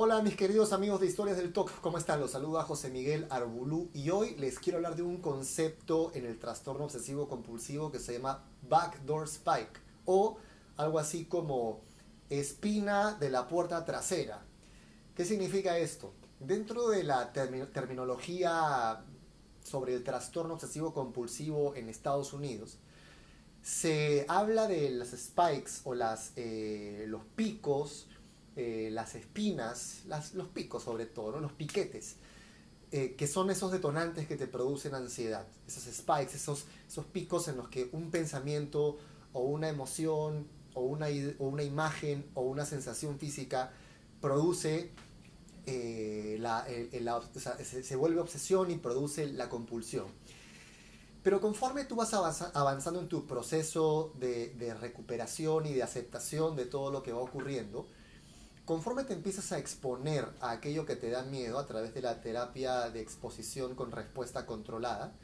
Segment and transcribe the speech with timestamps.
[0.00, 2.20] Hola mis queridos amigos de Historias del TOC, ¿cómo están?
[2.20, 6.38] Los saluda José Miguel Arbulú y hoy les quiero hablar de un concepto en el
[6.38, 10.38] trastorno obsesivo compulsivo que se llama backdoor spike o
[10.76, 11.80] algo así como
[12.30, 14.44] espina de la puerta trasera.
[15.16, 16.12] ¿Qué significa esto?
[16.38, 19.04] Dentro de la terminología
[19.64, 22.78] sobre el trastorno obsesivo compulsivo en Estados Unidos,
[23.62, 28.06] se habla de las spikes o las, eh, los picos
[28.60, 30.02] eh, las espinas,
[30.34, 32.16] los picos sobre todo, los piquetes,
[32.90, 37.56] eh, que son esos detonantes que te producen ansiedad, esos spikes, esos, esos picos en
[37.56, 38.98] los que un pensamiento
[39.32, 41.06] o una emoción o una,
[41.38, 43.70] o una imagen o una sensación física
[44.20, 44.90] produce
[45.66, 46.66] eh, la,
[47.62, 50.06] se, vuelve obsesión y produce la compulsión.
[51.22, 56.66] Pero conforme tú vas avanzando en tu proceso de, de, recuperación y de aceptación de
[56.66, 57.86] todo lo que va ocurriendo,
[58.68, 62.20] conforme te empiezas a exponer a aquello que te da miedo a través de la
[62.20, 65.14] terapia de exposición con respuesta controlada,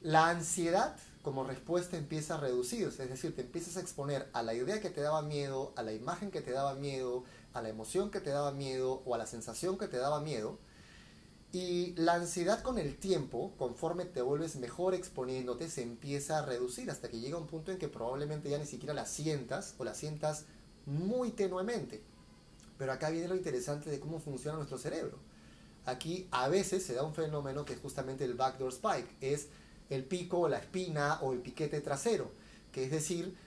[0.00, 4.54] la ansiedad como respuesta empieza a reducirse, es decir, te empiezas a exponer a la
[4.54, 8.10] idea que te daba miedo, a la imagen que te daba miedo, a la emoción
[8.10, 10.58] que te daba miedo o a la sensación que te daba miedo.
[11.52, 16.90] Y la ansiedad con el tiempo, conforme te vuelves mejor exponiéndote, se empieza a reducir
[16.90, 19.94] hasta que llega un punto en que probablemente ya ni siquiera la sientas o la
[19.94, 20.46] sientas
[20.86, 22.02] muy tenuemente.
[22.84, 25.16] Pero acá viene lo interesante de cómo funciona nuestro cerebro.
[25.86, 29.48] Aquí a veces se da un fenómeno que es justamente el backdoor spike, es
[29.88, 32.30] el pico la espina o el piquete trasero,
[32.72, 33.38] que es decir,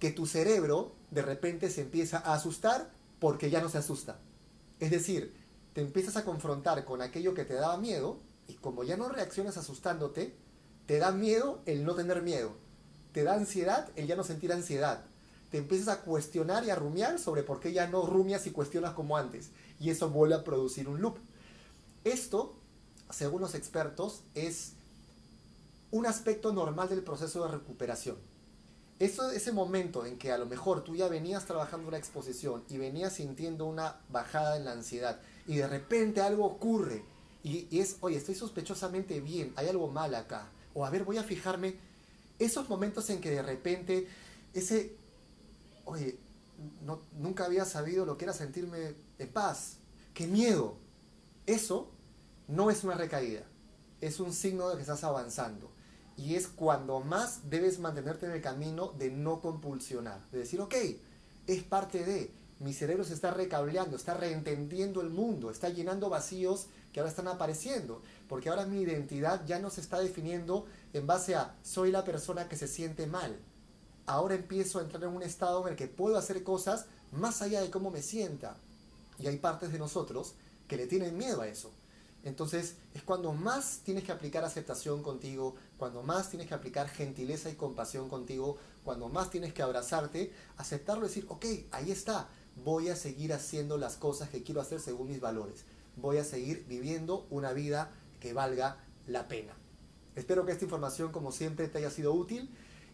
[0.00, 4.18] que tu cerebro de repente se empieza a asustar porque ya no se asusta.
[4.80, 5.32] Es decir,
[5.74, 9.56] te empiezas a confrontar con aquello que te daba miedo y como ya no reaccionas
[9.58, 10.34] asustándote,
[10.86, 12.56] te da miedo el no tener miedo.
[13.12, 15.04] Te da ansiedad el ya no sentir ansiedad
[15.52, 18.94] te empiezas a cuestionar y a rumiar sobre por qué ya no rumias y cuestionas
[18.94, 19.50] como antes.
[19.78, 21.18] Y eso vuelve a producir un loop.
[22.04, 22.54] Esto,
[23.10, 24.72] según los expertos, es
[25.90, 28.16] un aspecto normal del proceso de recuperación.
[28.98, 33.12] Ese momento en que a lo mejor tú ya venías trabajando una exposición y venías
[33.12, 37.04] sintiendo una bajada en la ansiedad y de repente algo ocurre
[37.42, 40.48] y, y es, oye, estoy sospechosamente bien, hay algo mal acá.
[40.72, 41.76] O a ver, voy a fijarme.
[42.38, 44.08] Esos momentos en que de repente
[44.54, 45.01] ese
[45.84, 46.18] oye,
[46.84, 49.78] no, nunca había sabido lo que era sentirme en paz,
[50.14, 50.76] qué miedo.
[51.46, 51.90] Eso
[52.48, 53.42] no es una recaída,
[54.00, 55.70] es un signo de que estás avanzando.
[56.16, 60.74] Y es cuando más debes mantenerte en el camino de no compulsionar, de decir, ok,
[61.46, 66.68] es parte de, mi cerebro se está recableando, está reentendiendo el mundo, está llenando vacíos
[66.92, 71.34] que ahora están apareciendo, porque ahora mi identidad ya no se está definiendo en base
[71.34, 73.36] a soy la persona que se siente mal,
[74.06, 77.60] ahora empiezo a entrar en un estado en el que puedo hacer cosas más allá
[77.60, 78.56] de cómo me sienta.
[79.18, 80.34] Y hay partes de nosotros
[80.66, 81.72] que le tienen miedo a eso.
[82.24, 87.50] Entonces es cuando más tienes que aplicar aceptación contigo, cuando más tienes que aplicar gentileza
[87.50, 92.28] y compasión contigo, cuando más tienes que abrazarte, aceptarlo y decir, ok, ahí está,
[92.64, 95.64] voy a seguir haciendo las cosas que quiero hacer según mis valores.
[95.96, 99.52] Voy a seguir viviendo una vida que valga la pena.
[100.14, 102.50] Espero que esta información, como siempre, te haya sido útil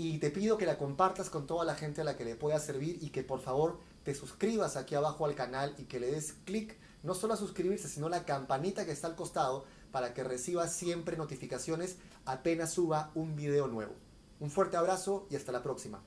[0.00, 2.58] y te pido que la compartas con toda la gente a la que le pueda
[2.58, 6.32] servir y que por favor te suscribas aquí abajo al canal y que le des
[6.46, 10.24] clic no solo a suscribirse, sino a la campanita que está al costado para que
[10.24, 13.92] recibas siempre notificaciones apenas suba un video nuevo.
[14.38, 16.02] Un fuerte abrazo y hasta la próxima.